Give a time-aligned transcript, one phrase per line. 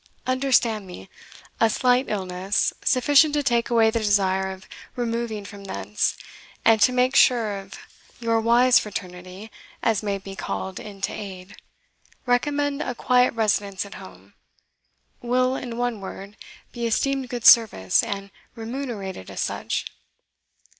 [0.25, 1.11] Understand me
[1.59, 6.17] a slight illness, sufficient to take away the desire of removing from thence,
[6.65, 7.73] and to make such of
[8.19, 9.51] your wise fraternity
[9.83, 11.55] as may be called in to aid,
[12.25, 14.33] recommend a quiet residence at home,
[15.21, 16.35] will, in one word,
[16.71, 19.85] be esteemed good service, and remunerated as such."